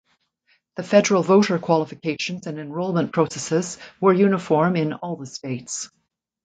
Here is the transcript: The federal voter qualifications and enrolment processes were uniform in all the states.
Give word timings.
The 0.77 0.81
federal 0.83 1.21
voter 1.21 1.59
qualifications 1.59 2.47
and 2.47 2.57
enrolment 2.57 3.13
processes 3.13 3.77
were 3.99 4.11
uniform 4.13 4.75
in 4.75 4.93
all 4.93 5.15
the 5.15 5.27
states. 5.27 5.91